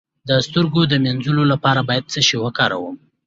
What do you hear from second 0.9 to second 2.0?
مینځلو لپاره